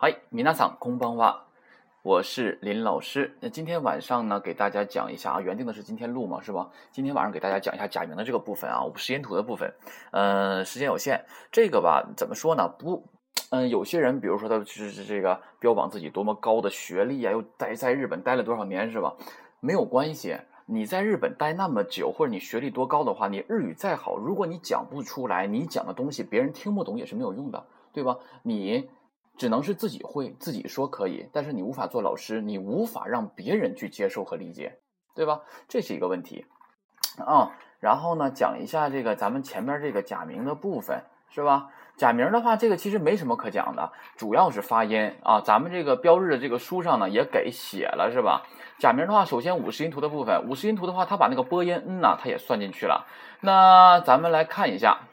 [0.00, 1.46] 嗨，米娜桑空邦哇，
[2.02, 3.36] 我是林老师。
[3.40, 6.70] 那今天晚上呢，给大家讲一下啊，原定的是今天录嘛，是吧？
[6.92, 9.74] 今天晚上给大家讲一下假名的这个部分啊，五十音图的部分。
[10.12, 12.68] 嗯，时间有限，这个吧，怎么说呢？
[12.78, 13.08] 不，
[13.50, 19.16] 嗯，有些人，比如说他就是这个标榜自己多么高的学历啊，又待在日本待了多少年，是吧？
[19.58, 20.36] 没有关系，
[20.66, 28.16] 你在日本待那么久，或者你学历多高的话，你日语再好，如果你讲不出来，你讲的东西别人听不懂也是没有用的，对吧？
[28.44, 28.88] 你。
[29.38, 34.78] 只能是自己会自己说可以，但是你无法做老师，你无法让别人去接受和理解，
[35.14, 35.40] 对吧？
[35.68, 36.44] 这是一个问题
[37.24, 37.52] 啊。
[37.80, 41.68] 然后呢，讲一下这个咱们前面这个假名的部分，是吧？
[41.96, 45.40] 假名的话，这个其实没什么可讲的，主要是发音啊。
[45.40, 48.42] 咱们这个标日的这个书上呢也给写了，是吧？
[48.78, 53.06] 假名的话，首先五十音图的部分，五十音图的话，它把那个播音嗯呐，它也算进去了。
[53.40, 55.07] 那咱们来看一下。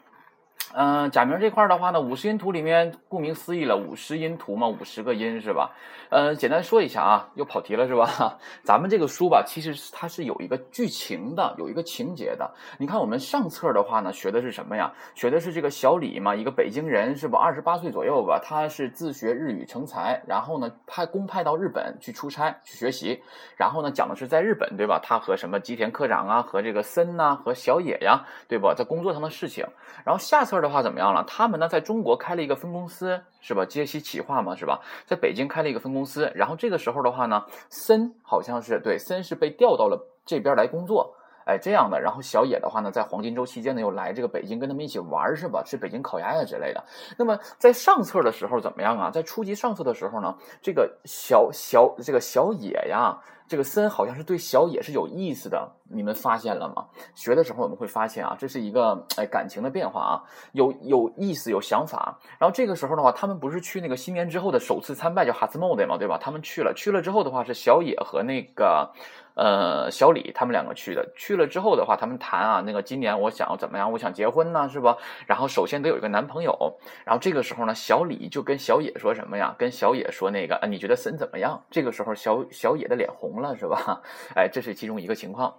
[0.74, 5.70] 嗯，假名这块的话呢，五十音图里面，顾名思义了，五十音图嘛，五十个音是吧？
[6.10, 8.36] 呃，简单说一下啊，又跑题了是吧？
[8.62, 12.52] 咱们这个书吧，其实它是有一个剧情的，有一个情节的。
[12.78, 14.92] 你看我们上册的话呢，学的是什么呀？
[15.14, 17.38] 学的是这个小李嘛，一个北京人是吧？
[17.38, 23.22] 二十八岁左右吧，他是自学日语成才，然后呢派公派到日本去出差去学习，
[23.56, 25.00] 然后呢讲的是在日本对吧？
[25.02, 28.74] 他和什么吉田科长啊，和这个森呐，和小野呀，对吧？
[28.76, 29.64] 在工作上的事情。
[30.04, 31.24] 然后下册的话怎么样了？
[31.26, 33.64] 他们呢在中国开了一个分公司是吧？
[33.64, 34.80] 接西企划嘛是吧？
[35.04, 42.00] 在北京开了一个分公司，然后这个时候的话呢，森好像是对森是被调到了这边来工作，哎这样的。
[42.00, 45.62] 然后小野的话呢，在黄金周期间呢又来这个北京跟他们一起玩是吧？
[45.64, 46.84] 吃北京烤鸭呀之类的。
[47.18, 49.10] 那么在上册的时候怎么样啊？
[49.10, 53.18] 在初级上册的时候呢，这个小小这个小野呀。
[53.48, 56.86] 这个森好像是对小野是有意思的，你们发现了吗？
[57.14, 62.18] 学的时候我们会发现啊，这是一个哎感情的变化啊，有有意思有想法。
[62.38, 66.18] 然后这个时候的话，他们不是去那个新年之后的首次参拜叫哈斯莫的嘛，对吧？
[66.20, 68.92] 他们去了，去了之后的话是小野和那个。
[69.38, 73.92] 呃，小李他们两个去的，去了之后的话，他们谈啊，那个今年我想要怎么样？
[73.92, 74.96] 我想结婚呢，是吧？
[75.26, 76.56] 然后首先得有一个男朋友，
[77.04, 79.54] 然后这个时候呢，小李就跟小野说什么呀？
[79.58, 81.62] 跟小野说那个，啊，你觉得森怎么样？
[81.70, 84.02] 这个时候小小野的脸红了，是吧？
[84.34, 85.54] 哎，这是其中一个情况。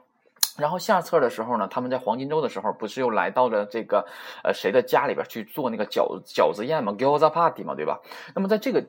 [0.57, 4.07] 然后下册的时候呢，他们在黄金周的时候，不是又来到了这个
[4.43, 7.99] 呃谁的家里边去做那个饺饺子宴嘛 g i o z a Party 嘛，对吧？
[8.35, 8.83] 那么在这个。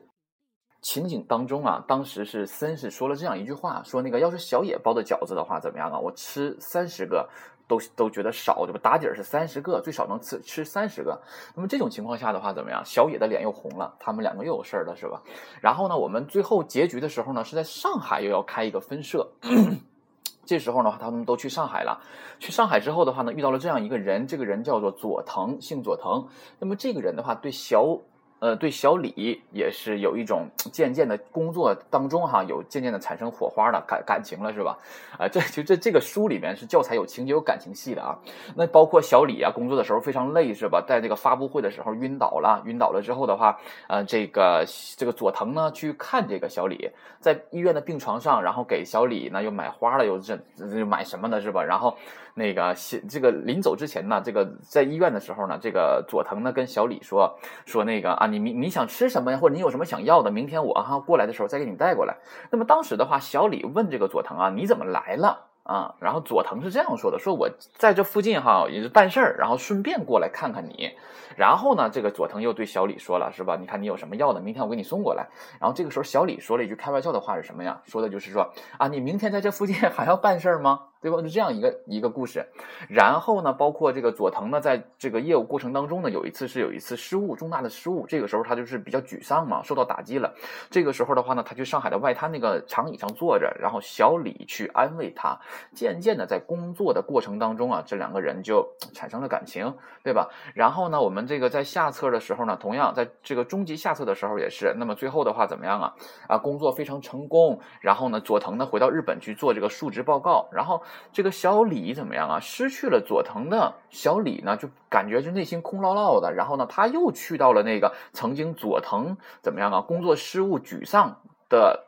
[0.81, 5.99] 情景当中啊，当时是森是说了这样一句话，说那个要是小野包的饺子的话怎么样啊？
[5.99, 7.27] 我吃三十个
[7.69, 8.79] 都都觉得少，对吧？
[8.83, 11.17] 打底儿是三十个，最少能吃吃三十个。
[11.55, 12.83] 那么这种情况下的话怎么样？
[12.83, 15.21] 小野的脸又红了，他们两个又有事儿了，是吧？
[15.61, 19.29] 然后呢，我们最后结局的时候呢，是在上海又要开一个分社，
[20.43, 22.01] 这时候呢，他们都去上海了。
[22.39, 26.27] 去上海之后的话呢，遇到了这样一个人，这个人叫做佐藤，姓佐藤。
[26.57, 27.99] 那么这个人的话，对小。
[28.39, 34.77] 呃，对小李也是有一种渐渐的工作当中哈，有渐渐的产生火花了，感感情了是吧？
[35.17, 38.17] 啊，这就这这个书里面是教材有情节有感情戏的啊。
[38.55, 40.83] 那包括小李啊，工作的时候非常累是吧？
[40.87, 46.89] 在这个发布会的时候晕倒了，晕倒了之后的话，呃，这个这个佐藤呢去看这个小李，
[47.19, 51.61] 在医院的病床上，然后给小李呢又买花了，又这又买什么的是吧？
[51.61, 51.97] 然后
[52.35, 52.75] 那个
[53.09, 58.27] 这个临走之前呢，这个在医院的时候呢，这个佐藤呢跟小李说说那个啊。
[58.27, 59.37] 你你你想吃什么呀？
[59.37, 60.31] 或者你有什么想要的？
[60.31, 62.15] 明天我哈过来的时候再给你带过来。
[62.51, 65.45] 那么当时的话，小李问这个佐藤啊，你怎么来了？
[65.63, 70.91] 啊，然后佐藤是这样说的：说我在这附近哈也是办事儿，然后顺便过来看看你。
[71.37, 73.55] 然后呢，这个佐藤又对小李说了，是吧？
[73.55, 75.27] 你看你有什么要的，明天我给你送过来。
[75.59, 77.79] 然后这个时候小李说了一句开玩笑的话是什么呀？
[77.85, 80.79] 说的就是说啊，你明天在这附近 还要办事儿吗？
[81.01, 81.21] 对吧？
[81.21, 82.45] 就这样一个一个故事。
[82.89, 88.05] 然后呢，包括这个佐藤呢，在这个业务过程当中呢，有一次是有一次失误，重大的失误。
[88.05, 90.33] 这个时候他就是比较沮丧嘛，受到打击了。
[90.69, 95.39] 这个时候的话呢，他去上海的外滩那个长椅上坐着，然后小李去安慰他。
[95.73, 99.73] 渐渐的，在工作的过程当中啊，这两个人就产生了感情，
[100.03, 100.27] 对吧？
[100.53, 104.75] 然后呢，我们这个在下册的时候呢，同样在这个终极下册的时候也是。
[104.77, 105.93] 那么最后的话怎么样啊？
[106.27, 107.57] 啊，工作非常成功。
[107.79, 110.83] 然后呢，佐藤呢回到日本去做这个述职报告，然后。
[111.11, 112.39] 这个小李怎么样啊？
[112.39, 116.33] 失去了佐藤的小李呢，就感觉就内心空落落的。
[116.33, 119.81] 然后呢，他又去到了那个曾经佐藤怎么样啊？
[119.81, 121.87] 工作失误、沮丧的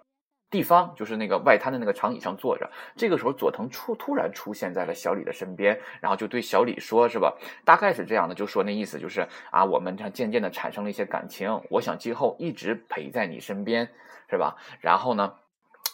[0.49, 2.69] 地方，就是那个外滩的那个长椅上坐着。
[2.97, 7.33] 这个时候，佐藤出突然出现在了小李的身边，然后就对小李说：“是吧？
[7.63, 13.89] 大概是这样的，就说那意思就是啊，我们这渐渐的产生了一些感情，我想今后一直陪在你身边，
[14.29, 14.57] 是吧？
[14.81, 15.33] 然后呢？”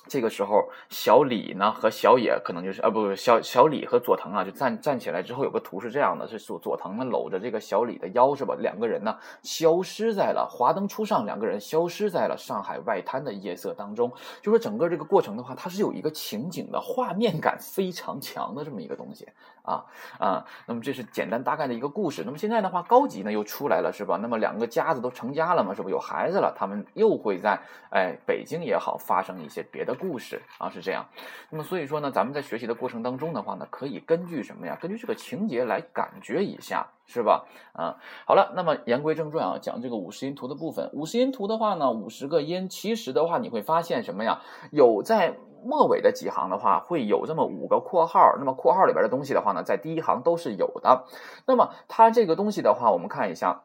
[0.07, 8.55] 这个时候，小李呢和小野可能就是啊，不不，小小李和佐藤啊就站站起来之后，有个图是这样的：是佐佐藤呢搂着这个小李的腰，是吧？
[8.59, 14.09] 两个人呢消失在了华灯初上，两个人消失在了上海外滩的夜色当中。
[14.41, 19.27] 就说整个这个过程的话，它是有一个情景的画面感非常强的这么一个东西
[19.63, 19.83] 啊
[20.17, 20.45] 啊。
[20.65, 22.23] 那么这是简单大概的一个故事。
[22.25, 24.17] 那么现在的话，高级呢又出来了，是吧？
[24.21, 26.55] 那么两个家子都成家了嘛，是不有孩子了？
[26.57, 27.59] 他们又会在
[27.89, 29.96] 哎北京也好发生一些别的。
[29.97, 31.05] 故事啊是这样，
[31.49, 34.77] 那么所以说呢，咱们在学习的过程当中的话呢，可以根据什么呀？
[34.79, 37.45] 根据这个情节来感觉一下，是吧？
[37.73, 40.89] 啊，好了，那么言归正传啊，讲这个五十音图的部分。
[40.93, 44.39] 五十音图的话呢，五十个音，其实的话你会发现什么呀？
[44.71, 48.35] 有在末尾的几行的话，会有这么五个括号。
[48.37, 51.05] 那么括号里边的东西的话呢，在第一行都是有的。
[51.45, 53.63] 那么它这个东西的话，我们看一下。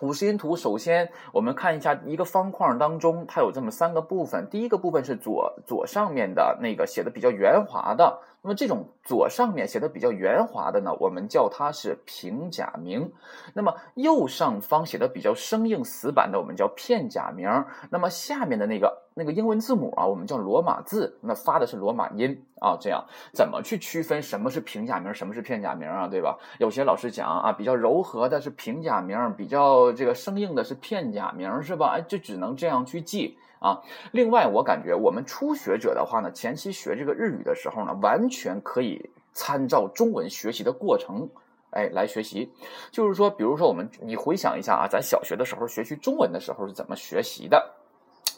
[0.00, 4.48] 五十音图，首先我们看一下一个方框当中，它有这么三个部分。
[4.50, 13.12] 第一个部分是左左上面的那个写的比较圆滑的，那么这种左上面写的比较圆滑的呢，我们叫它是平假名。
[13.54, 17.48] 那么右上方写的比较生硬死板的，我们叫片假名。
[17.90, 19.00] 那么下面的那个。
[19.12, 22.78] 那个英文字母啊，我们叫罗马字，那发的是罗马音啊。
[22.80, 23.04] 这样
[23.34, 26.08] 怎么去区分什么是平假名，什么是片假名啊？
[26.08, 26.38] 对吧？
[26.58, 31.96] 有些老师讲啊，比较柔和的是平假名，比较这个生硬的是片假名，是吧？
[31.98, 33.82] 哎，就只能这样去记啊。
[34.12, 41.28] 另外，我感觉我们初学者的话呢，前期学这个日语的时候呢，完全可以参照中文学习的过程，
[41.70, 42.50] 哎，来学习。
[42.90, 47.74] 就是说，比如说我们，你回想一下啊，咱小学的时候学习中文的时候是怎么学习的？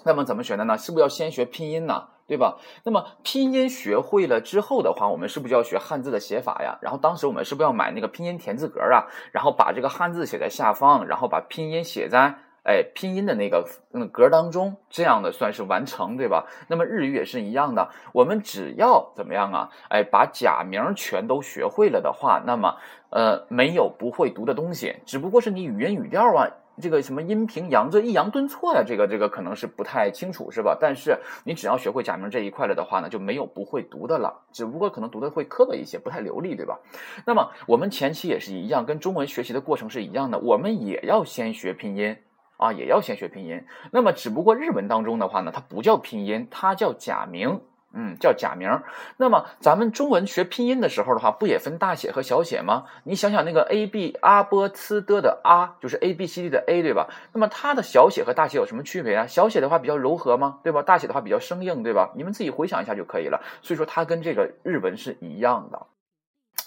[0.05, 0.77] 那么怎么学的呢？
[0.77, 2.09] 是不是要先学拼音呢？
[2.27, 2.57] 对吧？
[2.85, 6.79] 那么拼音学会了之后的话，我们是不是要学汉字的写法呀？
[6.81, 9.05] 然后当时我们是不是要买那个拼音填字格啊？
[9.33, 12.35] 然后把这个汉字写在下方，然后把拼音写在
[12.65, 16.47] 哎拼音的那个嗯格当中，这样的算是完成，对吧？
[16.69, 19.71] 那么日语也是一样的，我们只要怎么样啊？
[19.89, 22.77] 哎，把假名全都学会了的话，那么
[23.11, 26.49] 呃没有不会读的东西，只不过是你语音语调啊。
[26.81, 30.75] 这个什么阴平阳这抑扬顿挫呀，这个这个可能是不太清楚，是吧？
[30.81, 36.81] 但是你只要学会假名这一块了的话呢，就没有不会读的了，只不过可能读的会磕巴一些，不太流利，对吧？
[37.27, 42.17] 那么我们前期也是一样，跟中文学习的过程是一样的，我们也要先学拼音
[42.63, 43.65] 啊，也要先学拼音。
[43.91, 47.61] 那么只不过日文当中的话呢，它不叫拼音，它叫假名。
[47.95, 48.81] 嗯，叫假名。
[49.19, 52.87] 那么咱们中文学拼音的时候的话，不也分大写和小写吗？
[53.05, 57.11] 你想想那个 a b 阿波呲的的啊，就是 a b c d 的 a，对吧？
[57.35, 59.27] 那么它的小写和大写有什么区别啊？
[59.27, 60.61] 小写的话比较柔和吗？
[60.63, 60.83] 对吧？
[60.83, 62.13] 大写的话比较生硬，对吧？
[62.17, 63.43] 你们自己回想一下就可以了。
[63.61, 65.87] 所以说它跟这个日文是一样的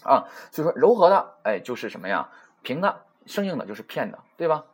[0.04, 0.26] 啊。
[0.52, 2.30] 所以说柔和的，哎，就是什么呀？
[2.62, 4.66] 平的，生硬的就是片的，对吧？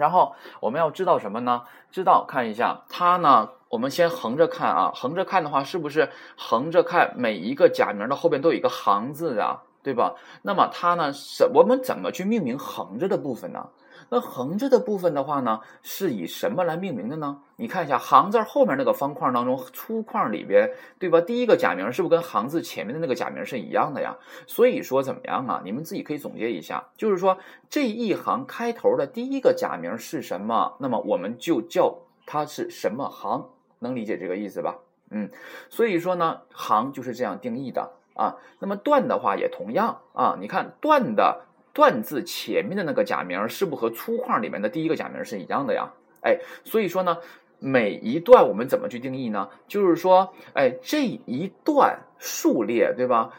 [0.00, 1.62] 然后我们要知道什么呢？
[1.92, 3.50] 知道看一下它呢。
[3.68, 10.16] 我们先横着看啊，横着看的话，是不是横着看每一个假名的后边都有一个行字啊，对吧？
[10.42, 13.68] 那么它呢，是我们怎么去命名横着的部分呢？
[14.10, 17.40] 那横着的部分的话呢，是以什么来命名的呢？
[17.56, 20.68] 你看一下行字后面那个方框当中粗框里边，
[20.98, 21.20] 对吧？
[21.20, 24.16] 第一个假名是不是跟行字前面的那个假名是一样的呀？
[24.46, 25.62] 所以说怎么样啊？
[25.64, 30.74] 你们自己可以总结一下，就是说这一行开头的第一个假名是什么？
[30.80, 31.96] 那么我们就叫
[32.26, 33.48] 它是什么行？
[33.78, 34.76] 能理解这个意思吧？
[35.10, 35.30] 嗯，
[35.68, 38.36] 所以说呢，行就是这样定义的啊。
[38.58, 40.36] 那么段的话也同样啊。
[40.40, 45.90] 你看段的段字前面的那个假名是不和粗框里面的第一个假名是一样的呀？
[46.22, 47.16] 哎，所以说呢，
[47.58, 49.48] 每一段我们怎么去定义呢？
[49.68, 53.32] 就是说，哎，这一段数列对吧？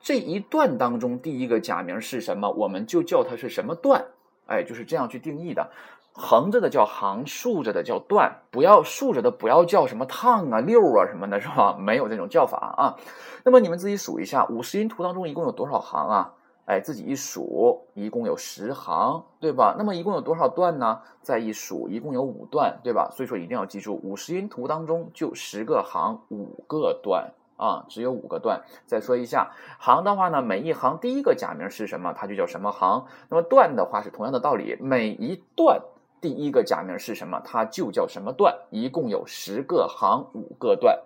[0.00, 4.04] 这一段当中第一个假名是什么，我们就叫它是什么段。
[4.46, 5.68] 哎，就是这样去定义的。
[6.12, 11.76] 横着的叫行，竖着的叫段，不要竖着的不要叫什么趟啊、溜啊什么的，是吧？
[11.78, 12.96] 没有这种叫法啊。
[13.44, 16.32] 那么你们自己数一下，五十音图当中一共有多少行啊？
[16.66, 19.74] 哎，自己一数，一共有十行，对吧？
[19.78, 21.00] 那么一共有多少段呢？
[21.22, 23.10] 再一数，一共有五段，对吧？
[23.16, 27.32] 所以说一定要记住，五十音图当中就十个行，五个段。
[27.58, 28.60] 啊，只有五个段。
[28.84, 33.06] 再说一下行的话呢，每一行第一个假名是什么，它就叫什么行。
[33.30, 35.80] 那么段的话是同样的道理，每一段
[36.20, 38.54] 第一个假名是什么，它就叫什么段。
[38.68, 40.98] 一共有十个行，五个段。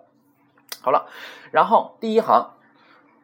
[0.81, 1.07] 好了，
[1.51, 2.51] 然后第一行，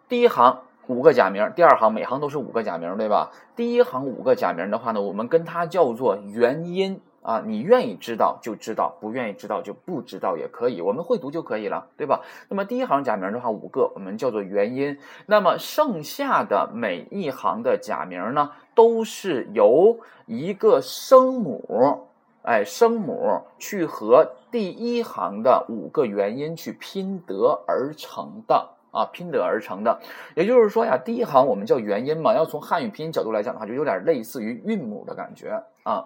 [0.08, 3.32] 第一行五个假名，第二行每行都是五个假名，对吧？
[3.56, 7.00] 第一行五个假名的话呢，我们跟它叫做元音。
[7.24, 12.22] 啊，你愿意知道就知道，不愿意知道就不知道也可以，我们会读就可以了，对吧？
[12.48, 22.08] 那么第一行假名的话，五个我们叫做元音，那么剩下的每一行的假名呢，都是由一个声母。
[22.44, 30.00] 哎，声母去和第一行的五个元音去拼得而成的啊，拼得而成的。
[30.36, 36.04] 也就是说呀，第一行我们叫元音嘛，要从汉语拼音角度来讲的话，就有点类似于韵母的感觉啊。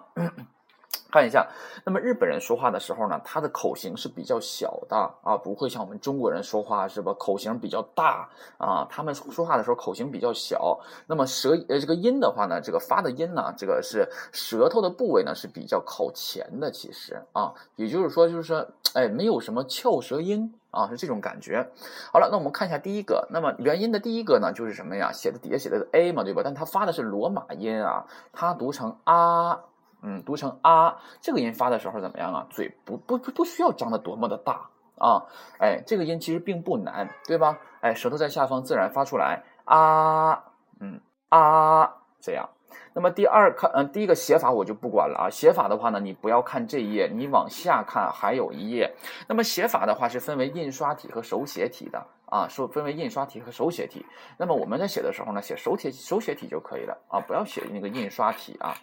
[1.10, 1.46] 看一下，
[1.84, 7.12] 那么日本人说话的时候呢，他的口型是比较小的啊，不会像我们中国人说话是吧？
[7.18, 10.80] 口型比较大啊，他们说话的时候口型比较小。
[11.06, 21.70] 那么舌呃这个音的话呢，这个发的音呢，这个是舌头的部位呢是比较靠前的，其实啊，也就是说就是说，哎，没有什么翘舌音啊，是这种感觉。
[22.12, 25.12] 好了，那我们看一下第一个，那么元音的第一个呢就是什么呀？
[25.12, 26.42] 写的底下写的 a 嘛，对吧？
[26.44, 29.60] 但它发的是罗马音啊，它读成啊。
[30.04, 32.48] 嗯，读成啊，这个音发的时候怎么样啊？
[32.50, 35.22] 嘴不不不不需要张的多么的大啊，
[35.60, 37.60] 哎，这个音其实并不难，对吧？
[37.82, 40.42] 哎，舌头在下方自然发出来啊，
[40.80, 42.48] 嗯啊，这样。
[42.92, 45.30] 那么第二看，嗯，第一个写法我就不管了啊。
[45.30, 48.92] 写法的话呢，你不要看这一页，你往下看还有一页。
[49.28, 54.04] 那么写法的话是分为印刷体和手写体的啊，是分为印刷体和手写体。
[54.36, 58.74] 那么我们在写的时候呢，写手写手写体就可以了啊，不要写那个印刷体啊。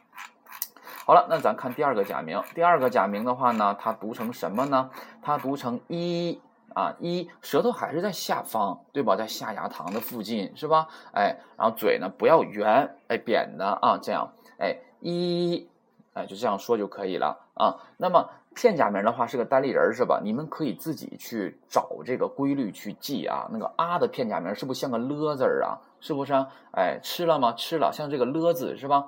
[1.05, 2.39] 好了，那咱看第二个假名。
[2.53, 4.89] 第二个假名的话呢，它读成什么呢？
[5.24, 6.39] 它读成一
[6.76, 9.16] 啊一，舌头还是在下方，对吧？
[9.16, 10.88] 在下牙膛的附近，是吧？
[11.14, 15.68] 哎，然后嘴呢不要圆，哎扁的啊，这样，哎一，
[16.14, 17.76] 哎就这样说就可以了啊。
[17.98, 20.20] 那么片假名的话是个单立人，是吧？
[20.24, 23.48] 你们可以自己去找这个规律去记啊。
[23.52, 25.80] 那个啊的片假名是不是像个了字儿啊？
[26.00, 26.34] 是不是？
[26.72, 27.54] 哎，吃了吗？
[27.54, 29.08] 吃了，像这个了字是吧？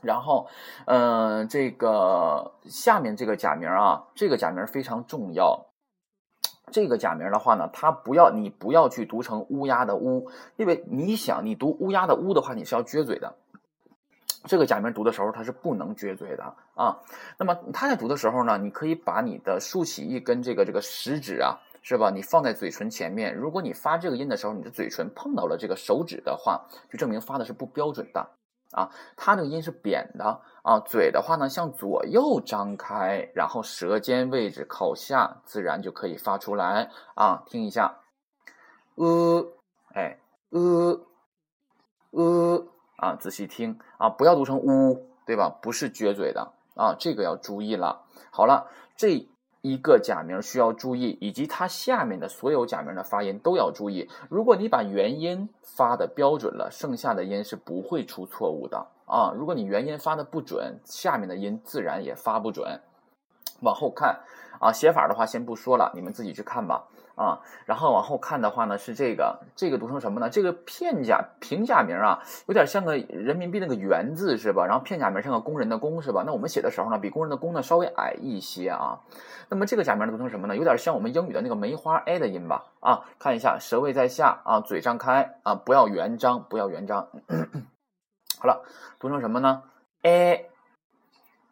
[0.00, 0.46] 然后，
[0.84, 5.64] 嗯，这个下面这个假名啊，这个假名非常重要。
[6.70, 13.34] 这个假名的话呢，它不要你不要去读成乌鸦的乌，因为你想你读乌鸦的乌的话，你是要撅嘴的。
[14.46, 16.98] 这个假名读的时候，它是不能撅嘴的啊。
[17.38, 22.10] 那么它在读的时候呢，你可以把你的竖起一根这个这个食指啊，是吧？
[22.10, 23.34] 你放在嘴唇前面。
[23.34, 28.28] 如果你发这个音的时候，你的嘴唇碰到了这个手指的话，就证明发的是不标准的。
[28.72, 37.44] 啊，它这个音是扁的啊，嘴的话呢向左右张开，然后舌尖位置靠下，自然就可以发出来啊。
[37.46, 38.00] 听一下，
[38.94, 39.46] 呃，
[39.94, 40.18] 哎，
[40.48, 41.00] 呃，
[42.10, 42.66] 呃，
[42.96, 45.50] 啊，仔细听啊，不要读成呜，对吧？
[45.62, 48.06] 不是撅嘴的啊，这个要注意了。
[48.32, 49.28] 好了，这。
[49.66, 54.10] 一个假名需要注意，以及它下面的所有假名的发音都要注意。
[54.28, 59.32] 如果你把元音发的标准了，剩下的音是不会出错误的啊。
[59.36, 62.80] 如果你元音发的不准，下面的音自然也发不准。
[63.60, 64.20] 往后看
[64.60, 66.84] 啊，写法的话先不说了，你们自己去看吧。
[67.16, 70.28] 啊，然后往后看的话呢，是这个，这个读成什么呢？
[70.28, 74.66] 这个片假平假名啊，有点像个人民币那个元字是吧？
[74.66, 76.24] 然后片假名像个工人的工是吧？
[76.26, 78.98] 那我们写的时候呢，比工人的工呢稍微矮一些啊。
[79.48, 80.56] 那么这个假名读成什么呢？
[80.56, 82.64] 有点像我们英语的那个梅花 a 的音吧？
[82.80, 87.06] 啊，看一下，舌位在下啊，嘴张开啊，不要圆张，不要圆张。
[88.44, 88.62] 好了，
[89.00, 89.62] 读成什么呢
[90.02, 90.50] ？a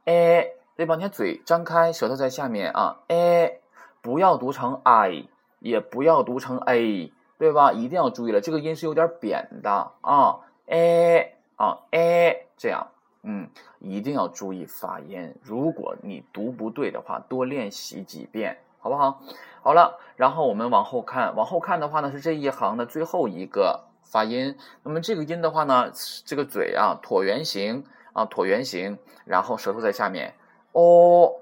[0.05, 0.97] a 对吧？
[0.97, 3.63] 你看嘴张开，舌头在下面啊，a
[4.03, 5.27] 不要读成 i。
[5.59, 7.73] 也不要读成 a，对吧？
[7.73, 12.89] 一定要注意了，这个音是有点扁的啊，a 啊 a 这样，
[13.23, 15.35] 嗯，一定要注意发音。
[15.41, 19.23] 如果你读不对的话，多练习几遍，好不好？
[19.63, 24.57] 好了，然后我们往后看，往后看的话呢，是这一行的最后一个发音。
[24.85, 25.90] 那么这个音的话呢，
[26.25, 30.35] 这个嘴啊，椭圆形啊，椭圆形，然后舌头在下面
[30.73, 31.33] 哦，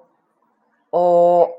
[0.90, 1.50] 哦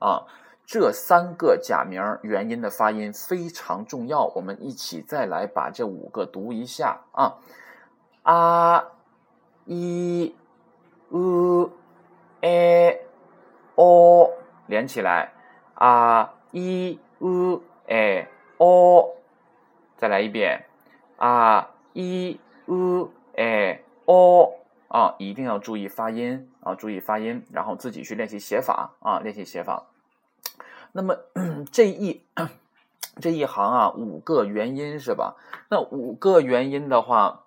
[0.00, 0.26] 啊。
[0.68, 7.38] 这三个假名元音的发音非常重要，我们一起再来把这五个读一下啊
[8.24, 8.84] 啊
[9.64, 10.34] 一
[11.10, 11.70] 呃
[12.40, 12.98] 哎
[13.76, 14.28] 哦，
[14.66, 15.34] 连起来
[15.74, 19.10] 啊一呃哎哦，
[19.96, 20.64] 再来一遍
[21.16, 24.52] 啊一呃哎哦
[24.88, 29.86] 啊，一定要注意发音啊，注意发音，然后自己去练习写法啊，练习写法。
[30.92, 31.16] 那么
[31.72, 32.22] 这一
[33.20, 35.36] 这一行啊，五个元音是吧？
[35.68, 37.42] 那五个元音的话，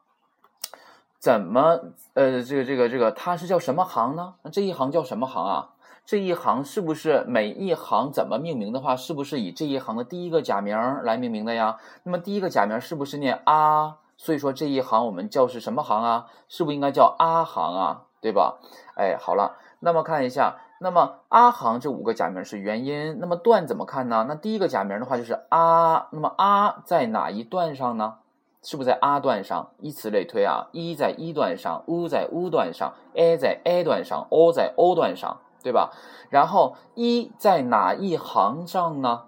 [1.18, 1.80] 怎么
[2.14, 4.36] 呃，这个这个这个，它是叫什么行呢？
[4.44, 5.70] 那这一行叫什么行啊？
[6.10, 11.78] 这一行是不是每一行怎么命名的话，是不是以这一行的第一个假名来命名的呀？
[12.02, 13.98] 那么第一个假名是不是念啊？
[14.18, 16.26] 所以说这一行我们叫是什么行啊？
[16.48, 18.06] 是不是应该叫啊行啊？
[18.24, 18.58] 对吧？
[18.96, 20.56] 哎，好了，那么看一下。
[20.80, 24.26] 那么啊行这五个假名是元音，那么段怎么看呢？
[24.28, 28.16] 那第一个假名的话就是啊，那么啊在哪一段上呢？
[28.64, 29.70] 是不是在 a 段上？
[29.78, 35.92] 以此类推啊一在一段上，u 在 u 段上，a 在 a 段上，o 在 o 段上，对吧？
[36.30, 39.24] 然后一在哪一行上呢？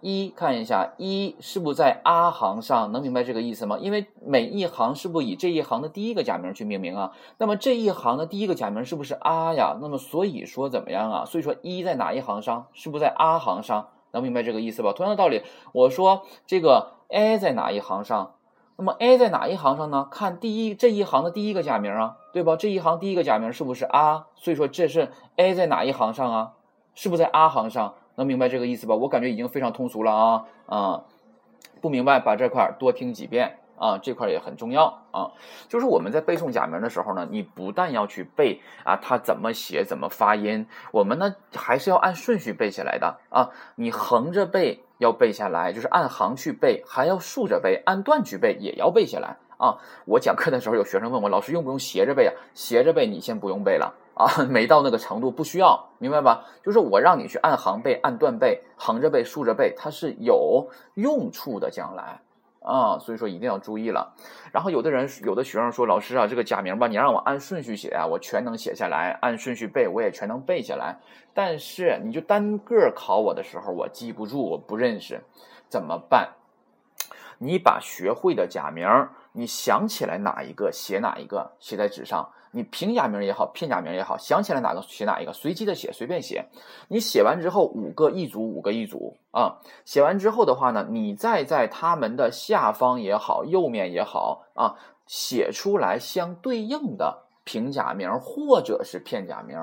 [0.00, 2.92] 一看一下，一是不是在 a 行上？
[2.92, 3.78] 能明白这个意思吗？
[3.80, 7.12] 因为每一行是不是以这一行的第一个假名去命名啊？
[7.38, 9.78] 那么这一行的第一个假名是不是 a 呀？
[9.80, 11.24] 那么所以说怎么样啊？
[11.24, 12.66] 所以说一在哪一行上？
[12.74, 13.88] 是不是在 a 行上？
[14.12, 14.92] 能明白这个意思吧？
[14.92, 18.33] 同样的道理，我说这个 a 在哪一行上？
[18.76, 20.08] 那么 a 在哪一行上呢？
[20.10, 22.56] 看第一这一行的第一个假名啊，对吧？
[22.56, 24.24] 这一行第一个假名是不是 a？
[24.36, 26.52] 所以说这是 a 在哪一行上啊？
[26.94, 27.94] 是不是在 a 行上？
[28.16, 28.94] 能明白这个意思吧？
[28.94, 31.04] 我感觉已经非常通俗了啊啊！
[31.80, 35.32] 不明白，把这块多听几遍啊，这块也很重要啊。
[35.68, 43.50] 就是我们在背诵假名的时候呢，你不但要去背啊，它怎么写，怎么发音，我们呢还是要按顺序背下来的啊。
[43.74, 49.78] 你横着背要背下来，就是按行去背，还要竖着背，按段去背也要背下来啊。
[50.04, 52.32] 我讲课的时候，有学生问我，老师用不用斜着背啊？
[52.54, 53.94] 斜着背你先不用背了。
[54.14, 56.44] 啊， 没到那个程度，不需要，明白吧？
[56.62, 62.20] 就是我让你去按行背、按段背、横着背、竖着背，它是有用处的，将来
[62.64, 64.14] 啊，所以说一定要注意了。
[64.50, 70.96] 然后有的人，有的学生说，老师啊，这个假名吧，你让我按顺序写啊，我全能写下来；按顺序背，我也全能背下来。
[71.34, 75.22] 但是你就单个考我的时候，我记不住，我不认识，
[75.68, 76.30] 怎么办？
[77.38, 78.88] 你把学会的假名，
[79.32, 82.30] 你想起来哪一个写哪一个，写在纸上。
[82.54, 86.46] 你平假名也好，片假名也好，想起来哪个写哪一个，随机的写，随便写。
[86.88, 89.58] 你写完之后，五个一组，五个一组啊。
[89.84, 99.58] 写完之后的话呢，你再在它们的下方也好，右面也好啊，写出来相对应的平假名或者是片假名，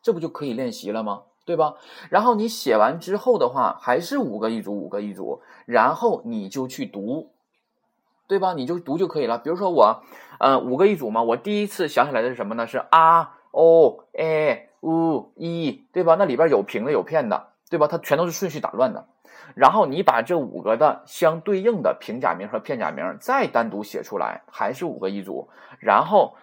[0.00, 1.24] 这不就可以练习了吗？
[1.44, 1.74] 对吧？
[2.10, 7.32] 然后你写完之后的话，还是五个一组，五个一组，然后你就去读。
[8.30, 8.54] 对吧？
[8.54, 9.38] 你就读就可以了。
[9.38, 10.04] 比如说我，
[10.38, 11.20] 呃，五个一组嘛。
[11.20, 12.64] 我第一次想起来的是什么呢？
[12.64, 16.14] 是 r o a u e，对吧？
[16.14, 17.88] 那里边有平的有片的，对吧？
[17.88, 19.04] 它全都是顺序打乱的。
[19.56, 25.48] 然后你把这五个的相对应的平假名和片假名再单独写出来，还是五个一组。
[25.80, 26.36] 然后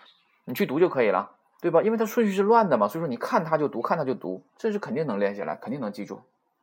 [0.44, 1.82] 你去读就可以了，对吧？
[1.84, 6.20] 因为它顺序是乱的嘛，所以说你看它就读，看它就读，这是肯定能练下来，肯定能记住，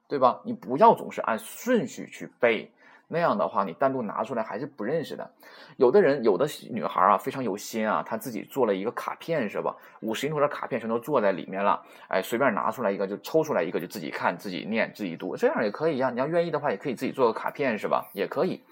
[0.07, 0.43] 对吧？
[0.45, 2.71] 你不要总是按顺序去背。
[3.09, 5.31] 那样的话，你单独拿出来还是不认识的。
[5.77, 9.77] 有的人，有的女孩啊，非常有心啊，她自己做了一个卡片，是吧？
[10.01, 11.83] 五十音图的卡片全都做在里面了。
[12.09, 16.11] 哎，随便拿出来一个，就抽出来一个，就自己看、自己念、自己读，这样也可以呀。
[16.11, 18.09] 你要愿意的话，也可以自己做个卡片，是吧？
[18.13, 18.65] 也可以。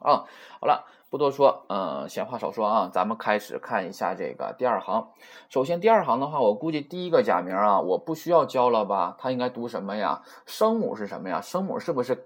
[0.00, 0.24] 啊，
[0.60, 5.08] 好了，不多说，嗯，闲话少说啊，咱们开始看一下这个第二行。
[5.48, 9.16] 首先，第二行的话，我估计第一个假名啊，我不需要教了吧？
[9.18, 10.22] 它应该读什么呀？
[10.44, 11.40] 声母是什么呀？
[11.40, 12.22] 声母是不是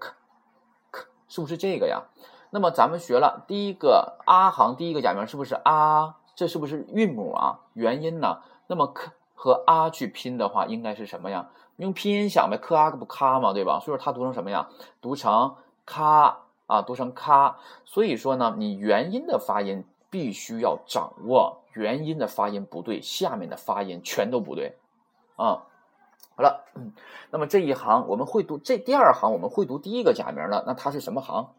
[1.31, 2.03] 是不是这个呀？
[2.49, 7.61] 那么咱们学了第一个 a 行第一个假名是不是啊这是不是韵母啊？
[7.73, 8.39] 元音呢？
[8.67, 11.49] 那么克和啊去拼的话，应该是什么呀？
[11.77, 13.79] 用拼音想呗，k a 不咔嘛，对吧？
[13.79, 14.67] 所以说它读成什么呀？
[14.99, 17.57] 读成咔啊，读成咔。
[17.85, 24.75] 所以说呢，你元音的发音必须要掌握，元音的发音不对，下面的发音全都不对
[25.37, 25.63] 啊。
[26.35, 26.93] 好了，嗯
[27.29, 30.63] 那么这一行我们会读，这第二行我们会读第一个假名了。
[30.65, 31.49] 那它是什么行？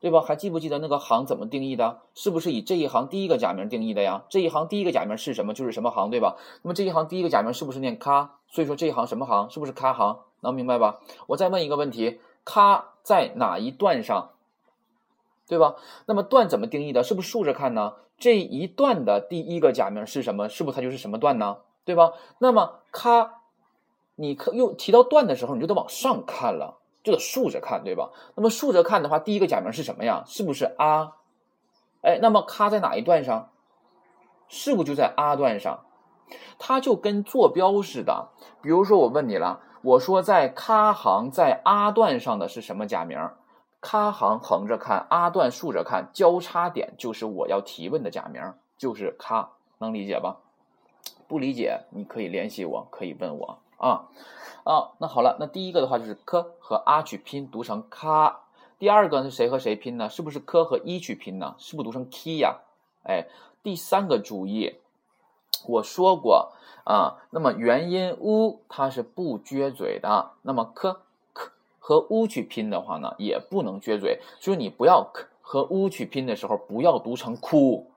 [0.00, 0.20] 对吧？
[0.20, 2.00] 还记不记得那个行怎么定义的？
[2.14, 4.24] 是不是以这一行第一个假名定义的呀？
[4.28, 6.36] 这一行第一个假名是什么，就是什么行，对吧？
[6.62, 8.38] 那么这一行第一个假名是不是念咔？
[8.48, 9.48] 所以说这一行什么行？
[9.48, 10.18] 是不是咔行？
[10.40, 10.98] 能明白吧？
[11.28, 14.30] 我再问一个问题：咔在哪一段上？
[15.46, 15.76] 对吧？
[16.06, 17.04] 那么段怎么定义的？
[17.04, 17.94] 是不是竖着看呢？
[18.18, 20.48] 这一段的第一个假名是什么？
[20.48, 21.58] 是不是它就是什么段呢？
[21.84, 22.12] 对吧？
[22.38, 23.41] 那么咔。
[24.14, 28.10] 你可又提到段的时候，你就得往上看了，就得竖着看，对吧？
[28.34, 30.22] 那么竖着看的话，第一个假名是什么呀？
[30.26, 31.16] 是不是啊？
[32.02, 33.50] 哎，那么咔在哪一段上？
[34.48, 35.84] 是不是就在啊段上？
[36.58, 38.28] 它就跟坐标似的。
[38.60, 43.18] 比如说我问你了，我说在咔行在啊段上的是什么假名？
[43.80, 48.40] 咔行横着看，啊段竖着看，交叉点就是我要提问的假名，
[48.76, 50.36] 就是咔，能理解吧？
[51.26, 53.58] 不理解你可以联系我，可以问我。
[53.82, 54.06] 啊
[54.62, 58.42] 啊，那好了，那第一个的话就是科和阿去拼读成咔，
[58.78, 60.08] 第二个是谁和谁拼呢？
[60.08, 61.56] 是不是科和一去拼呢？
[61.58, 62.60] 是不是读成 k 呀？
[63.02, 63.26] 哎，
[63.60, 64.76] 第三个注意，
[65.66, 66.52] 我说过
[66.84, 71.00] 啊，那么元音 u 它是不撅嘴的，那么科
[71.32, 77.90] 科和 u 去拼的话呢，也不能撅嘴，所以你不要科和 u 去拼的时候不要读成哭，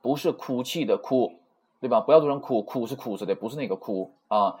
[0.00, 1.40] 不是哭泣的哭，
[1.80, 2.00] 对吧？
[2.00, 4.60] 不要读成哭，哭是哭字的，不是那个哭啊。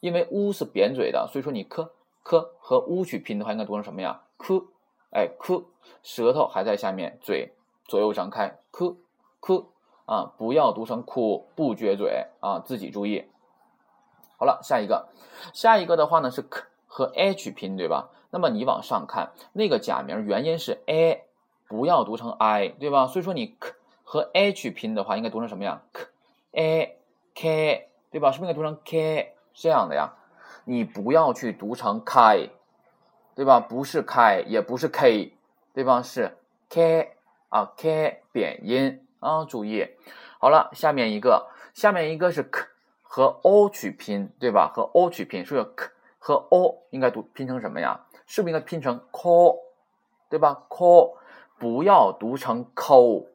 [0.00, 4.22] 因为乌是扁嘴的，所以说你科科和乌去拼的话，应该读成什么呀？
[4.36, 4.64] 科，
[5.10, 5.64] 哎科，
[6.02, 7.52] 舌头还在下面，嘴
[7.84, 8.94] 左右张开，k
[9.40, 9.64] k
[10.06, 13.26] 啊，不要读成哭，不撅嘴啊，自己注意。
[14.38, 15.08] 好了，下一个，
[15.52, 18.08] 下一个的话呢是 k 和 h 拼，对吧？
[18.30, 21.24] 那么你往上看，那个假名元音是 a，
[21.68, 23.06] 不要读成 i，对吧？
[23.06, 26.06] 所以说你 k 和 h 拼的话，应该读成什么呀？k
[26.52, 26.96] a
[27.34, 28.32] k，对吧？
[28.32, 30.14] 是不是应该读成 k 这样的呀？
[30.64, 32.48] 你不要去读成开，
[33.34, 33.60] 对吧？
[33.60, 35.32] 不是开，也不是 k，
[35.72, 36.02] 对吧？
[36.02, 36.36] 是
[36.68, 37.16] k
[37.48, 39.88] 啊，k 扁音啊，注意。
[40.38, 42.66] 好了，下面一个，下面一个是 k
[43.02, 44.70] 和 o 去拼，对吧？
[44.72, 48.06] 和 o 去拼，所以 k 和 o 应该读拼成什么呀？
[48.26, 49.58] 是不是应该拼成 ko，
[50.28, 51.16] 对吧？ko
[51.58, 53.26] 不要读成 ko，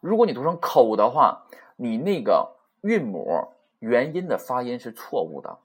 [0.00, 5.58] 如果你读成 ko 的话，你那个韵母元音的发音是错误的。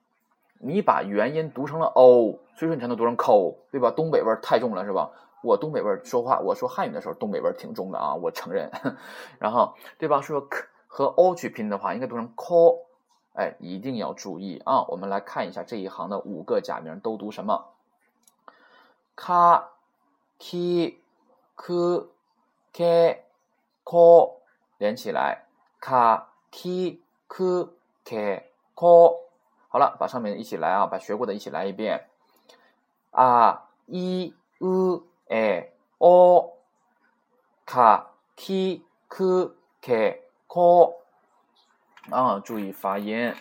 [0.60, 3.92] 你把元音读成了 o，所以说你才能读成 ko，对吧？
[3.92, 5.12] 东北味儿太重了，是吧？
[5.42, 8.70] 我东北味儿说话，我说汉语的时候，东北味儿挺重的啊，我承认。
[9.40, 10.22] 然后，对吧？
[10.22, 12.82] 说 k 和 o 去拼的话，应该读成 ko，
[13.34, 14.84] 哎，一定要注意啊！
[14.90, 17.70] 我们来看一下这一行的五个假名都读什么。
[19.16, 19.64] ka
[20.38, 20.96] ki
[21.56, 22.10] ku
[22.74, 23.18] ke
[23.84, 24.34] ko
[24.78, 25.46] 连起来
[25.80, 27.70] ，ka ki ku
[28.04, 29.16] k，k，
[29.70, 32.08] 好了，把上面一起来啊，把学过的一起来一遍。
[33.12, 36.58] a i u e o
[37.66, 40.96] ka ki ku ke ko
[42.10, 43.34] 啊，注意发音。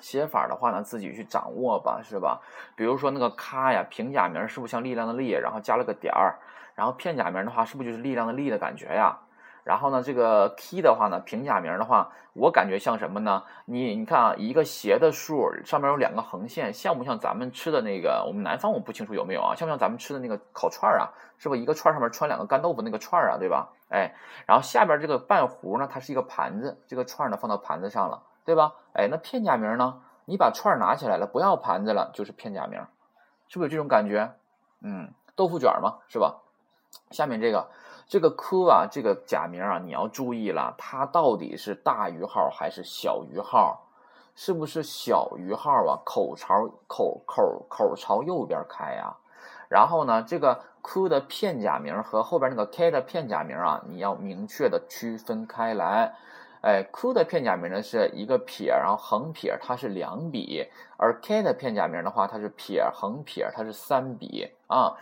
[0.00, 2.40] 写法的话呢，自己去掌握吧，是吧？
[2.74, 6.40] 比如说那个“咔”呀，平假名是不是像力量的“力”，然后加了个点儿？
[6.74, 9.16] 然后片假名的话，是不是就是力量的“力”的感觉呀？
[9.64, 13.42] 然后呢，这个 “k” 的话呢，平假名的话，我感觉像什么呢？
[13.64, 18.24] 你你看啊，一个斜的竖上面有两个横线，像不像咱们吃的那个？
[18.26, 19.54] 我们南方我不清楚有没有啊？
[19.54, 21.10] 像不像咱们吃的那个烤串啊？
[21.38, 23.36] 是不一个串上面穿两个干豆腐那个串啊？
[23.38, 23.68] 对吧？
[23.88, 24.14] 哎，
[24.46, 28.22] 然后下边这个半弧呢，它是一个盘子，这个串呢放到盘子上了。
[28.44, 28.74] 对吧？
[28.92, 30.00] 哎，那片假名呢？
[30.24, 32.80] 你把串拿起来了，不要盘子了，就是片假名，
[33.46, 34.34] 是不是有这种感觉？
[34.80, 36.40] 嗯，豆腐卷嘛，是吧？
[37.12, 37.68] 下面这个
[38.12, 43.88] 这个 “ku” 啊，这个假名啊，你要注意了，它到底是大于号还是小于号？
[44.34, 45.96] 是不是小于号啊？
[46.04, 49.16] 口朝口口口朝右边开呀？
[49.70, 56.14] 然后呢，这个 “ku” 的片假名和后边那个 “k” 的片假名啊，你要明确的区分开来。
[56.60, 64.92] 哎，ku 的片假名呢是一个撇，然后横撇，它是两笔；而 k 的片假名的话，它是撇横撇，它是三笔啊。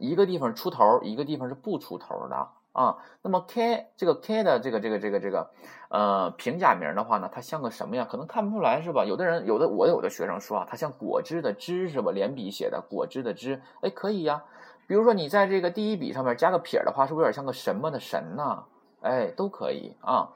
[0.00, 2.96] 一个地方出头，一个地方是不出头的啊。
[3.22, 5.50] 那么 k 这个 k 的这个这个这个这个
[5.90, 8.06] 呃平假名的话呢，它像个什么呀？
[8.10, 9.04] 可能看不出来是吧？
[9.04, 12.10] 有的人有的我有的学生说啊，它像果汁的汁是吧？
[12.10, 14.42] 连笔写的果汁的汁，哎，可以呀。
[14.86, 18.64] 比如说你在这个第一笔上面加个撇的话，是不是有点像个什么的神呢？
[19.02, 20.30] 哎，都可以啊。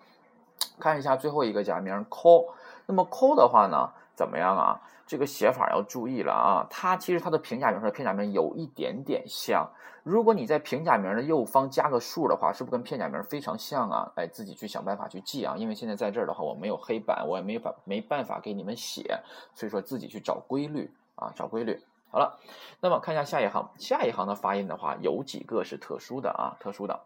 [0.79, 2.47] 看一下最后一个假名 “ko”，
[2.87, 4.81] 那么 “ko” 的话呢，怎么样啊？
[5.07, 6.67] 这个写法要注意了啊！
[6.71, 9.69] 它其实它的平假名和片假名有一点点像。
[10.03, 14.13] 如果你在平假名的右方加个数的话，是不是跟片假名非常像啊？
[14.17, 15.55] 哎，自己去想办法去记啊！
[15.59, 19.21] 因为现在在这儿的话，我没有黑板，我也没法没办法给你们写，
[19.55, 21.83] 所以说自己去找规律啊，找规律。
[22.11, 22.39] 好了，
[22.81, 26.99] 那么看一下下一行，下一行的发音的话，有几个是特殊的啊，特殊的。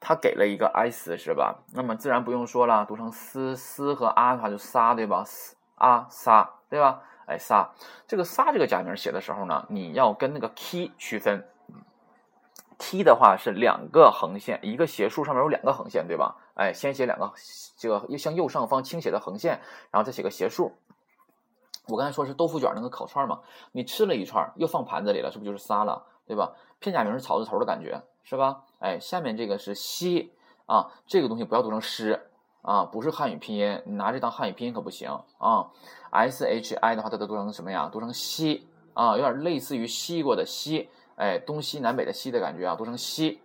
[0.00, 1.62] 他给了一个 s 是吧？
[1.72, 5.22] 那么自然不用说了，读成丝丝和啊的话就撒对吧？
[5.24, 7.02] 丝啊撒对吧？
[7.26, 7.72] 哎撒，
[8.06, 11.48] 这个撒这个假名写的时候呢，你要跟那个 k 区分。
[12.76, 16.36] t 的话是两个横线，一个斜竖上面有两个横线对吧？
[16.54, 17.32] 哎，先写两个
[17.76, 19.60] 这个向右上方倾斜的横线，
[19.90, 20.72] 然后再写个斜竖。
[21.86, 23.40] 我刚才说是豆腐卷那个烤串嘛，
[23.72, 26.52] 你吃了一串又放盘子里了，是不是就是撒了对吧？
[26.78, 28.02] 片假名是草字头的感觉。
[28.26, 28.62] 是吧？
[28.78, 30.32] 哎，下面这个是西
[30.64, 32.30] 啊，这个东西不要读成诗
[32.64, 35.70] 啊，不是汉语拼音，你拿这当汉语拼音可不行啊。
[36.10, 37.90] S H I 的话，它都读成什么呀？
[37.92, 43.38] 读成西啊，有点类似于西瓜的西，哎，东西南北的西的感觉啊，读成西，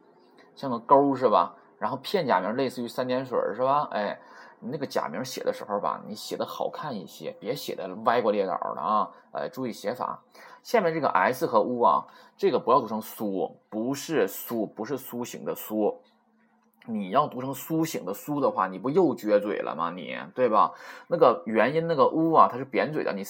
[0.56, 1.54] 像个勾是吧？
[1.78, 3.90] 然后片假名类似于三点水是吧？
[3.92, 4.18] 哎，
[4.62, 10.24] 你那个假名写的时候吧，你写的好看一些，别写的歪瓜裂枣的啊，哎，注意写法。
[10.64, 12.06] 下面这个 s 和 u 啊，
[12.38, 16.02] 这个不要读成苏，不是苏，不是苏醒的苏。
[16.90, 19.92] 你要读成苏醒的苏的话，你不又撅嘴了吗？
[19.92, 20.74] 你对吧？
[21.08, 23.24] 那个元音那个 u 啊，它是扁嘴的，你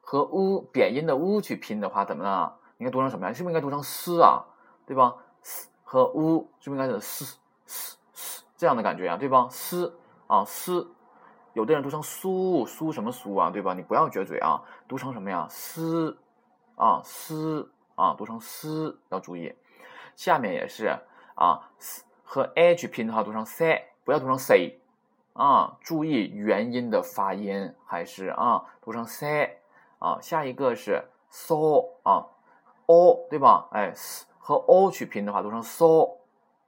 [0.00, 2.52] 和 u 扁音的 u 去拼的话，怎么呢？
[2.78, 3.32] 应该读成什么呀？
[3.32, 4.44] 是不是应该读成嘶啊？
[4.86, 5.14] 对吧？
[5.42, 7.24] 嘶和 u 是不是应该是嘶
[7.66, 9.16] 嘶嘶这样的感觉啊？
[9.16, 9.48] 对吧？
[9.50, 9.94] 嘶
[10.26, 10.86] 啊嘶，
[11.52, 13.50] 有的人读成苏苏什么苏啊？
[13.50, 13.74] 对吧？
[13.74, 15.46] 你不要撅嘴啊，读成什么呀？
[15.50, 16.18] 嘶。
[16.80, 19.52] 啊，丝啊，读成丝，要注意。
[20.14, 20.96] 下面也是
[21.34, 24.78] 啊嘶，和 h 拼的话读成 c，不要读成 c
[25.32, 29.62] 啊，注意元音的发音，还是啊读成 c
[29.98, 30.18] 啊。
[30.20, 32.26] 下一个是 so 啊
[32.84, 33.68] ，o 对吧？
[33.72, 33.94] 哎，
[34.38, 36.18] 和 o 去拼的话读成 so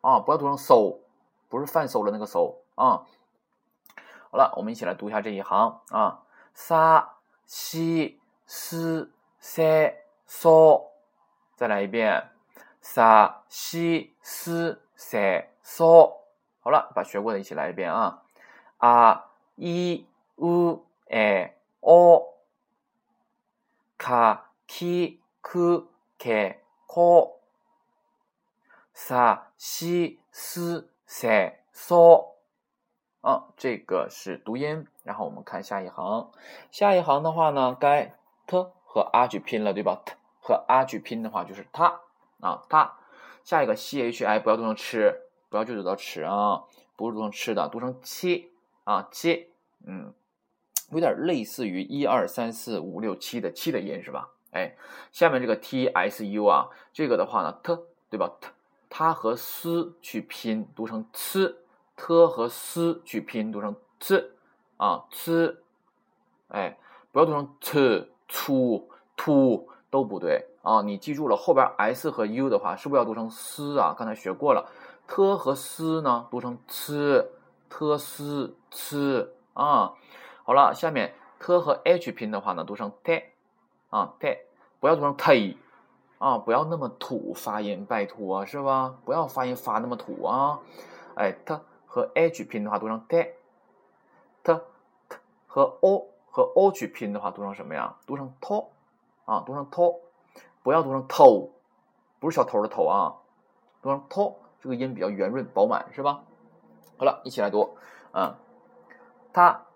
[0.00, 0.96] 啊，不要读成 so，
[1.50, 3.04] 不是饭馊了那个 so 啊。
[4.30, 6.22] 好了，我们一起来读一下这一行啊，
[6.54, 10.86] 沙西斯塞嗦，
[11.54, 12.30] 再来一遍，
[12.80, 16.18] 沙西斯塞嗦。
[16.60, 18.22] 好了，把学过的一起来一遍啊，
[18.76, 22.34] 啊一乌哎哦，
[23.96, 27.32] 卡基库克科，
[28.92, 32.34] 沙西斯塞嗦。
[33.22, 36.30] 啊，这个是读音，然后我们看下一行。
[36.70, 38.14] 下一行的话呢，该
[38.46, 42.02] t 和 a 去拼了，对吧？t 和 a 去拼的话就是它
[42.40, 42.98] 啊，它。
[43.50, 46.62] 下一个 c h i 不要读成吃，不要就读到吃啊，
[46.94, 48.52] 不是读成吃的，读成七
[48.84, 49.48] 啊七，
[49.84, 50.14] 嗯，
[50.92, 54.30] 有点类似于一二三四五六七的七的音是吧？
[54.52, 54.76] 哎，
[55.10, 57.76] 下面这个 t s u 啊，这个的话呢，t
[58.08, 58.46] 对吧？t
[58.88, 61.56] 它和 s 去拼，读成 c。
[61.96, 64.30] t 和 s 去拼读成 c
[64.76, 65.56] 啊 c，
[66.50, 66.78] 哎，
[67.10, 70.82] 不要读成 t 粗 t 都不对啊！
[70.82, 73.94] 你记住了，后边 s 和 u 的话，是不是要读成 s 啊？
[73.98, 74.68] 刚才学过了
[75.06, 79.94] ，t 和 s 呢读成 c，t s c 啊。
[80.44, 83.22] 好了，下面 t 和 h 拼的话呢，读成 t
[83.90, 84.38] 啊 t，
[84.80, 85.58] 不要读成 t
[86.18, 88.94] 啊，不要那么土发音，拜托是吧？
[89.04, 90.60] 不要发音发那么土啊！
[91.14, 91.58] 哎，t。
[91.92, 93.34] 和 h 拼的话读成 t，t
[94.44, 94.60] t
[95.48, 97.96] 和 o 和 o 去拼的话读成什么呀？
[98.06, 98.70] 读成 to
[99.24, 100.00] 啊，读成 to，
[100.62, 101.50] 不要读成偷，
[102.18, 103.16] 不是小偷的偷啊，
[103.82, 106.22] 读成偷这个音比较圆润饱满，是吧？
[106.98, 107.76] 好了，一起来读，
[108.12, 108.36] 嗯，
[109.32, 109.66] 他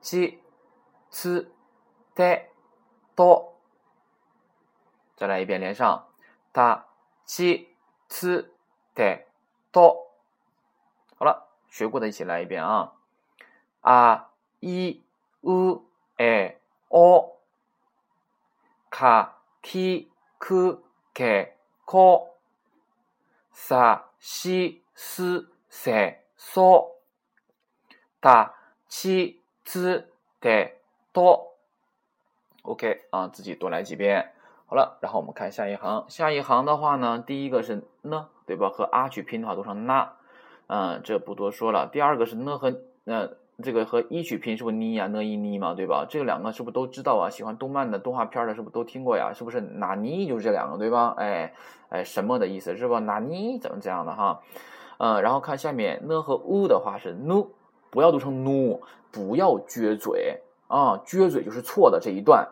[0.00, 0.42] 七
[1.10, 1.52] 次
[2.14, 2.42] t
[3.14, 3.52] to，
[5.16, 6.06] 再来一遍，连上，
[6.52, 6.86] 他
[7.24, 7.76] 七
[8.08, 8.52] 次
[8.94, 9.26] t
[9.72, 10.06] to。
[11.18, 12.92] 好了，学过的一起来一遍啊！
[13.80, 15.02] 啊一
[15.42, 15.84] 乌
[16.16, 17.36] 诶哦，
[18.90, 21.48] 卡提库克
[21.84, 22.30] 科，
[23.52, 26.96] 萨西斯塞索，
[28.20, 28.54] 达
[28.88, 30.80] 七兹得
[31.12, 31.54] 多。
[32.62, 34.32] OK 啊，自己多来几遍。
[34.66, 36.04] 好了，然后我们看下一行。
[36.08, 38.68] 下一行的话呢，第一个是呢，对吧？
[38.68, 40.16] 和阿去拼的话读成那。
[40.66, 41.88] 嗯，这不多说了。
[41.92, 46.06] 第二个是呢和呃这个和一曲拼是不是呢呀呢一呢嘛，对吧？
[46.08, 47.30] 这两个是不是都知道啊？
[47.30, 49.32] 喜欢动漫的动画片的，是不是都听过呀？
[49.32, 51.14] 是不是哪尼就是这两个对吧？
[51.16, 51.54] 哎
[51.88, 52.98] 哎，什么的意思是吧？
[52.98, 54.42] 哪尼怎么这样的哈？
[54.98, 57.48] 嗯，然后看下面呢和乌的话是 nu，
[57.90, 62.48] 不要读成 nu，不要撅嘴啊，撅嘴就是错的这一段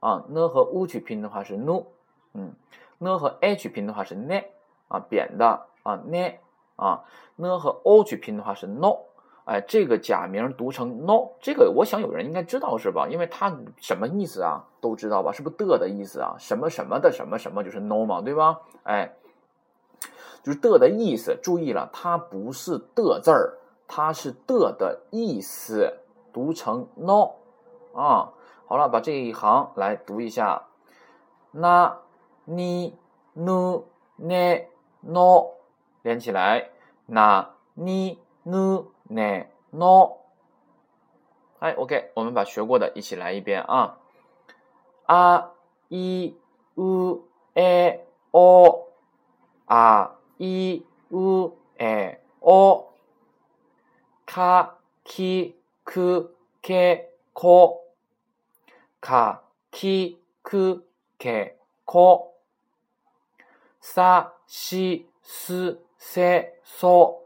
[0.00, 0.24] 啊。
[0.28, 1.86] 呢和乌去拼的话是 nu，
[2.34, 2.52] 嗯，
[2.98, 4.44] 呢和 h 拼的话是 ne
[4.88, 6.34] 啊，扁的啊 ne。
[6.74, 7.04] 啊
[7.36, 8.96] ，n 和 o 去拼的话是 no，
[9.44, 13.08] 哎，这个假名读成 no，这个我想有人应该知道是吧？
[13.08, 14.64] 因为它什么意思啊？
[14.80, 15.32] 都知道吧？
[15.32, 16.36] 是不是的的意思啊？
[16.38, 18.60] 什么什么的什么什么就是 no 嘛，对吧？
[18.84, 19.14] 哎，
[20.42, 21.36] 就是的的意思。
[21.42, 25.98] 注意了，它不是的字儿，它是的的意思，
[26.32, 27.32] 读成 no
[27.94, 28.32] 啊。
[28.66, 30.62] 好了，把这一行来读一下
[31.52, 31.94] ，na
[32.46, 32.92] ni
[33.36, 33.82] nu
[34.18, 34.66] ne
[35.00, 35.48] no。
[36.02, 36.70] 连起来，
[37.06, 40.25] 那你努呢诺，
[41.59, 43.99] 哎，OK，我们把学过的一起来一遍啊，
[45.05, 45.51] 啊
[45.89, 46.35] 一
[46.75, 48.87] 乌诶哦，
[49.65, 52.87] 啊一乌诶哦，
[54.25, 56.73] 卡基库克
[57.33, 57.79] 科，
[58.99, 60.81] 卡基库
[61.17, 61.53] 克
[61.85, 62.31] 科，
[63.81, 67.21] さしすせ、そ、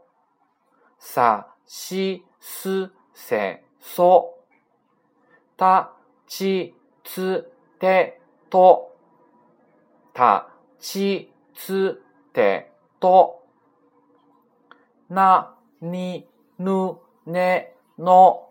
[0.98, 4.38] さ、 し、す、せ、そ、
[5.56, 5.92] た、
[6.26, 8.20] ち、つ、て、
[8.50, 8.96] と、
[10.12, 10.48] た、
[10.78, 13.42] ち、つ、て、と、
[15.08, 16.96] な、に、ぬ、
[17.26, 18.48] ね、の、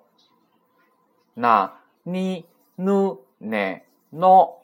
[1.35, 2.45] な、に、
[2.77, 4.57] ぬ、ね、の。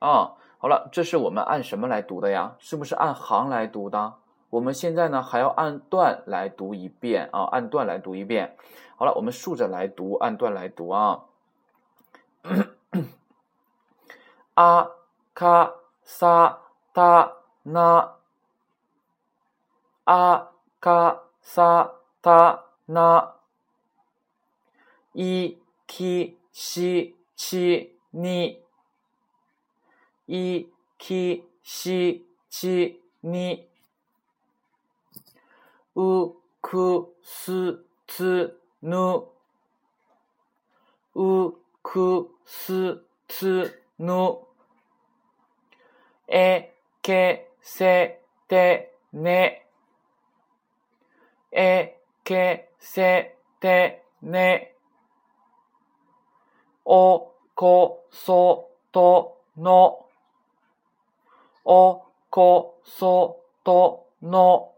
[0.00, 2.54] 啊，好了，这是我们按什么来读的呀？
[2.58, 4.14] 是不是按行来读的？
[4.50, 8.56] 我们现在呢还要按段来读一遍啊，按段来读一遍。
[8.96, 11.24] 好了，我们竖着来读，按段来读啊。
[14.54, 14.88] 阿
[15.34, 16.60] 卡萨
[16.92, 17.32] 达
[17.64, 18.14] 那
[20.04, 23.34] あかさたな、
[25.14, 28.62] いきしちに、
[30.28, 30.66] い
[30.98, 33.67] きしちに、
[35.95, 38.97] うくすつぬ、
[41.15, 44.37] うくすつぬ、
[46.27, 49.65] えけせてね、
[51.51, 54.75] えけせてね、
[56.85, 60.05] おこそとの、
[61.65, 64.71] おこそとの。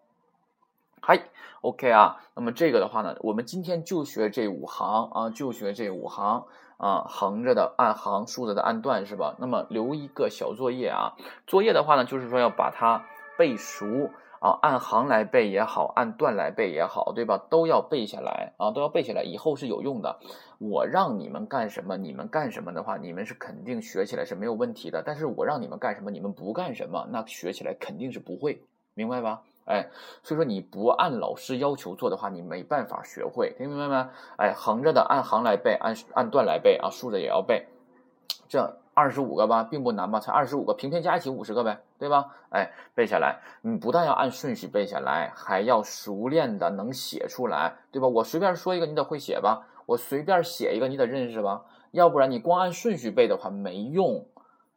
[1.03, 1.19] 嗨
[1.61, 2.21] ，OK 啊。
[2.35, 6.45] 那么这个的话呢，我们今天就学这五行啊，就学这五行
[6.77, 9.35] 啊，横着的按行，竖着的按段，是吧？
[9.39, 13.03] 那么留一个小作业啊，作业的话呢，就是说要把它
[13.37, 14.11] 背熟。
[14.41, 17.37] 啊，按行来背也好，按段来背也好，对吧？
[17.37, 20.17] 都要背下来啊，都要背下来，以后是有用的。
[20.57, 25.03] 我让你们干什么，你们干什么的话，你们是肯定学起来是没有问题的。
[25.05, 28.63] 但是我让你们干什么，你们不干什么，那学起来肯定是不会，
[28.95, 29.43] 明白吧？
[29.65, 29.89] 哎，
[30.23, 34.09] 所以说你不按老师要求做的话，你没办法学会，听明白没？
[34.37, 37.67] 哎，横着的按行来背，按按段来背啊，竖着也要背，
[38.47, 38.77] 这。
[38.93, 40.19] 二十五个吧，并不难吧？
[40.19, 42.35] 才二十五个，平片加一起五十个呗，对吧？
[42.49, 48.09] 哎，背下来，你不但要按顺序背下来，还要熟练的能写出来，对吧？
[48.09, 49.65] 我随便说一个，你得会写吧？
[49.85, 51.63] 我随便写一个，你得认识吧？
[51.91, 54.25] 要不然你光按顺序背的话没用，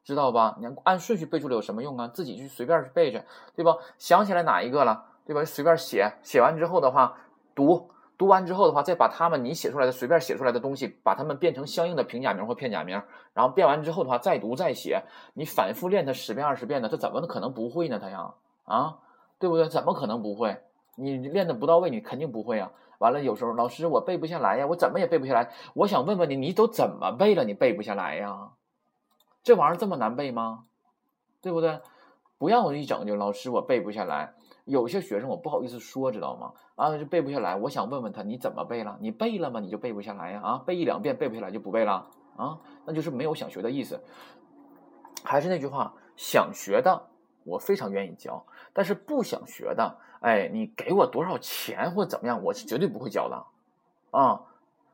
[0.04, 0.56] 知道吧？
[0.60, 2.06] 你按顺序背出来有什么用啊？
[2.08, 3.24] 自己去随便去背着，
[3.56, 3.76] 对吧？
[3.98, 5.44] 想起来哪一个了，对吧？
[5.44, 7.16] 随便写，写完之后的话
[7.54, 7.90] 读。
[8.16, 15.02] 读完之后的话，再把他们你写出来的随便写出来的东西，把它们变成相应的平假名或片假名，然后变完之后的话，再读再写，
[15.34, 17.98] 你反复练它十遍二十遍的，他怎么可能不会呢？
[17.98, 18.32] 他呀，
[18.66, 18.98] 啊，
[19.40, 19.68] 对不对？
[19.68, 20.56] 怎么可能不会？
[20.94, 22.70] 你练的不到位，你肯定不会啊。
[22.98, 25.50] 完了，有时候老师我背不下来呀，我怎么也背不下来。
[25.74, 27.42] 我想问问你，你都怎么背了？
[27.42, 28.50] 你背不下来呀？
[29.44, 30.64] 这玩意儿这么难背吗？
[31.40, 31.78] 对不对？
[32.38, 34.34] 不要一整就老师我背不下来。
[34.64, 36.52] 有些学生我不好意思说，知道吗？
[36.74, 37.54] 啊，就背不下来。
[37.54, 38.96] 我想问问他，你怎么背了？
[39.00, 39.60] 你背了吗？
[39.60, 40.40] 你就背不下来呀？
[40.42, 42.58] 啊，背一两遍背不下来就不背了啊？
[42.86, 44.02] 那就是没有想学的意思。
[45.22, 47.08] 还是那句话，想学的
[47.44, 53.44] 我非常愿意教，但是不想学的，哎，你给我多少钱或怎么样，我是绝对不会教的
[54.18, 54.40] 啊。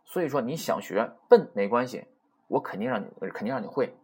[0.05, 2.05] 所以说你想学笨没关系，
[2.49, 3.95] 我肯定让你肯定让你会。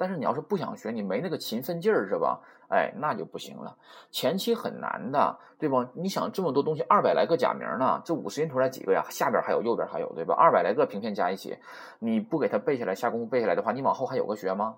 [0.00, 2.40] 但是你要是不想学，你没那个勤奋劲儿是吧？
[2.70, 3.76] 哎，那就不行了。
[4.10, 5.86] 前期很难的，对吧？
[5.92, 9.04] 你想这么多东西，二百来个假名呢，这五十音图来几个呀？
[9.10, 10.34] 下边还有，右边还有，对吧？
[10.34, 11.58] 二百来个平片加一起，
[11.98, 14.76] 你不给它背下来，下功夫背下来的话，你往后还有个学吗？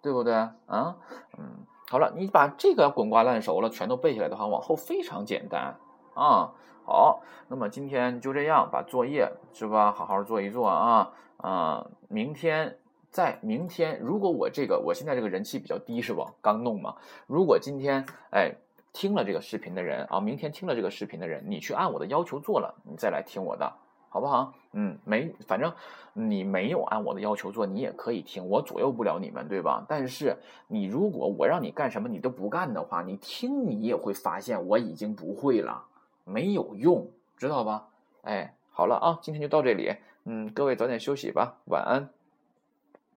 [0.00, 0.32] 对不对？
[0.32, 0.96] 啊，
[1.36, 5.76] 嗯，好了，你把这个滚瓜烂熟了，全都背下来的话，往后非常简单
[6.14, 6.52] 啊。
[6.86, 9.92] 好，那么今天就这样，把作业是吧？
[9.92, 12.78] 好好做一做啊啊，明天。
[13.14, 16.26] 在明天，如果我这个我现在这个人气比较低是不？
[16.42, 16.96] 刚弄嘛。
[17.28, 18.52] 如果今天哎
[18.92, 23.72] 听了这个视频的人啊，明天听了这个视频的人，你去按我的要求做了，你再来听我的，
[24.08, 24.52] 好不好？
[24.72, 25.72] 嗯，没，反正
[26.12, 29.86] 你没有按我的要求做，你也可以听，我左右不了你们，对吧？
[29.88, 35.84] 但是你如果我让你干什么你都不干的话，你听你也会发现我已经不会了，
[36.24, 37.86] 没有用，知道吧？
[38.22, 42.10] 哎，好了啊，今天就到这里，嗯，各位早点休息吧，晚安。